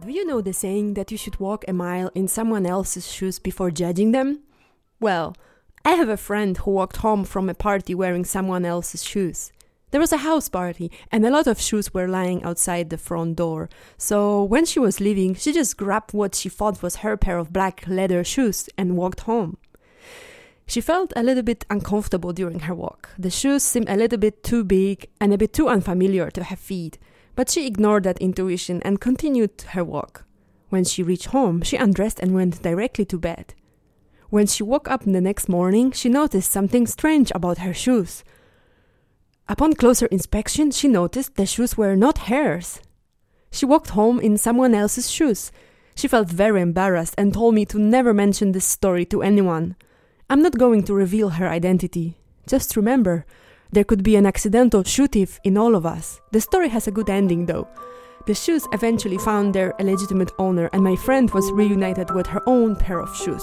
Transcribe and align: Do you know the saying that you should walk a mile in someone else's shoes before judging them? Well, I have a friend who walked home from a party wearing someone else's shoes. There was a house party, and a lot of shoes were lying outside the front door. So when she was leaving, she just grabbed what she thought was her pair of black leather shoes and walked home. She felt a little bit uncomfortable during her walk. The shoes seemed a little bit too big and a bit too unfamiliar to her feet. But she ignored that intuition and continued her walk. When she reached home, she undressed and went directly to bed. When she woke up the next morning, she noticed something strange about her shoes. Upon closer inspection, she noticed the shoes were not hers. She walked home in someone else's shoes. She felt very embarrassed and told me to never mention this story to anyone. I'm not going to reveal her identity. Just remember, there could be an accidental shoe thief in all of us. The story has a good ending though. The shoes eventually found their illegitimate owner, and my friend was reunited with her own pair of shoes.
Do 0.00 0.16
you 0.16 0.24
know 0.24 0.40
the 0.40 0.52
saying 0.52 0.94
that 0.94 1.12
you 1.12 1.18
should 1.18 1.38
walk 1.38 1.64
a 1.68 1.72
mile 1.72 2.10
in 2.14 2.26
someone 2.26 2.64
else's 2.66 3.12
shoes 3.12 3.38
before 3.38 3.70
judging 3.70 4.12
them? 4.12 4.40
Well, 4.98 5.36
I 5.84 5.92
have 5.92 6.08
a 6.08 6.16
friend 6.16 6.56
who 6.56 6.70
walked 6.70 6.96
home 6.96 7.24
from 7.24 7.48
a 7.48 7.54
party 7.54 7.94
wearing 7.94 8.24
someone 8.24 8.64
else's 8.64 9.04
shoes. 9.04 9.52
There 9.90 10.00
was 10.00 10.12
a 10.12 10.18
house 10.18 10.48
party, 10.48 10.90
and 11.10 11.26
a 11.26 11.30
lot 11.30 11.46
of 11.46 11.60
shoes 11.60 11.92
were 11.92 12.06
lying 12.06 12.42
outside 12.44 12.90
the 12.90 12.98
front 12.98 13.36
door. 13.36 13.68
So 13.98 14.44
when 14.44 14.64
she 14.64 14.78
was 14.78 15.00
leaving, 15.00 15.34
she 15.34 15.52
just 15.52 15.76
grabbed 15.76 16.12
what 16.12 16.34
she 16.34 16.48
thought 16.48 16.82
was 16.82 16.96
her 16.96 17.16
pair 17.16 17.38
of 17.38 17.52
black 17.52 17.84
leather 17.88 18.22
shoes 18.22 18.68
and 18.78 18.96
walked 18.96 19.20
home. 19.20 19.56
She 20.66 20.80
felt 20.80 21.12
a 21.16 21.24
little 21.24 21.42
bit 21.42 21.66
uncomfortable 21.68 22.32
during 22.32 22.60
her 22.60 22.74
walk. 22.74 23.10
The 23.18 23.30
shoes 23.30 23.64
seemed 23.64 23.88
a 23.88 23.96
little 23.96 24.18
bit 24.18 24.44
too 24.44 24.62
big 24.62 25.08
and 25.20 25.34
a 25.34 25.38
bit 25.38 25.52
too 25.52 25.68
unfamiliar 25.68 26.30
to 26.30 26.44
her 26.44 26.54
feet. 26.54 26.96
But 27.34 27.50
she 27.50 27.66
ignored 27.66 28.04
that 28.04 28.18
intuition 28.18 28.80
and 28.84 29.00
continued 29.00 29.62
her 29.70 29.82
walk. 29.82 30.24
When 30.68 30.84
she 30.84 31.02
reached 31.02 31.26
home, 31.26 31.62
she 31.62 31.76
undressed 31.76 32.20
and 32.20 32.34
went 32.34 32.62
directly 32.62 33.04
to 33.06 33.18
bed. 33.18 33.54
When 34.28 34.46
she 34.46 34.62
woke 34.62 34.88
up 34.88 35.02
the 35.02 35.20
next 35.20 35.48
morning, 35.48 35.90
she 35.90 36.08
noticed 36.08 36.52
something 36.52 36.86
strange 36.86 37.32
about 37.34 37.58
her 37.58 37.74
shoes. 37.74 38.22
Upon 39.50 39.72
closer 39.72 40.06
inspection, 40.06 40.70
she 40.70 40.86
noticed 40.86 41.34
the 41.34 41.44
shoes 41.44 41.76
were 41.76 41.96
not 41.96 42.28
hers. 42.28 42.80
She 43.50 43.66
walked 43.66 43.90
home 43.90 44.20
in 44.20 44.38
someone 44.38 44.76
else's 44.76 45.10
shoes. 45.10 45.50
She 45.96 46.06
felt 46.06 46.28
very 46.28 46.62
embarrassed 46.62 47.16
and 47.18 47.34
told 47.34 47.56
me 47.56 47.64
to 47.64 47.78
never 47.80 48.14
mention 48.14 48.52
this 48.52 48.64
story 48.64 49.04
to 49.06 49.22
anyone. 49.22 49.74
I'm 50.30 50.40
not 50.40 50.56
going 50.56 50.84
to 50.84 50.94
reveal 50.94 51.30
her 51.30 51.48
identity. 51.48 52.16
Just 52.46 52.76
remember, 52.76 53.26
there 53.72 53.82
could 53.82 54.04
be 54.04 54.14
an 54.14 54.24
accidental 54.24 54.84
shoe 54.84 55.08
thief 55.08 55.40
in 55.42 55.58
all 55.58 55.74
of 55.74 55.84
us. 55.84 56.20
The 56.30 56.40
story 56.40 56.68
has 56.68 56.86
a 56.86 56.92
good 56.92 57.10
ending 57.10 57.46
though. 57.46 57.66
The 58.28 58.34
shoes 58.34 58.68
eventually 58.70 59.18
found 59.18 59.52
their 59.52 59.74
illegitimate 59.80 60.30
owner, 60.38 60.70
and 60.72 60.84
my 60.84 60.94
friend 60.94 61.28
was 61.32 61.50
reunited 61.50 62.14
with 62.14 62.28
her 62.28 62.42
own 62.46 62.76
pair 62.76 63.00
of 63.00 63.16
shoes. 63.16 63.42